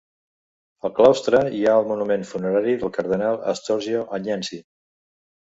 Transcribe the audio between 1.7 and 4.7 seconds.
ha el monument funerari del cardenal Astorgio Agnensi.